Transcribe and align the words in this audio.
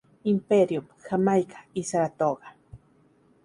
Imperium", 0.23 0.87
"Jamaica", 1.07 1.67
y 1.75 1.83
"Saratoga". 1.83 2.55